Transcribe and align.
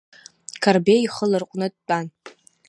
Қарбеи 0.63 1.01
ихы 1.03 1.25
ларҟәны 1.31 1.67
дтәан. 1.73 2.05